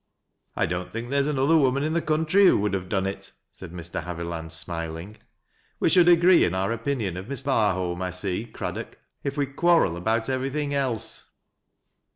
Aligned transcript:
""I 0.55 0.65
don't 0.65 0.91
think 0.91 1.11
there 1.11 1.19
is 1.19 1.27
another 1.27 1.55
woman 1.55 1.83
in 1.83 1.93
the 1.93 2.01
country 2.01 2.47
who 2.47 2.57
would 2.61 2.73
have 2.73 2.89
doi.e 2.89 3.05
it," 3.07 3.33
said 3.53 3.71
Mr. 3.71 4.03
Haviland 4.03 4.51
smiling" 4.51 5.17
We 5.79 5.89
shall 5.89 6.09
agree 6.09 6.43
in 6.43 6.55
our 6.55 6.71
opinion 6.71 7.17
of 7.17 7.27
Miss 7.29 7.43
Barholm, 7.43 8.01
I 8.01 8.09
sec 8.09 8.51
Oraddock, 8.53 8.95
if 9.23 9.37
we 9.37 9.45
quarrel 9.45 9.95
about 9.95 10.27
everything 10.27 10.73
else." 10.73 11.29